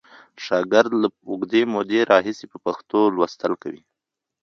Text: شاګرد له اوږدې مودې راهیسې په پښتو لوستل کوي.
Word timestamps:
شاګرد 0.45 0.91
له 1.01 1.07
اوږدې 1.29 1.61
مودې 1.73 1.99
راهیسې 2.11 2.45
په 2.51 2.57
پښتو 2.65 2.99
لوستل 3.15 3.53
کوي. 3.63 3.81